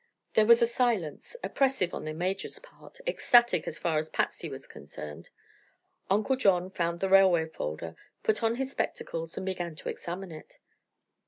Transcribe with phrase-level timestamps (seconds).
[0.33, 4.65] There was a silence, oppressive on the Major's part, ecstatic as far as Patsy was
[4.65, 5.29] concerned.
[6.09, 10.57] Uncle John found the railway folder, put on his spectacles, and began to examine it.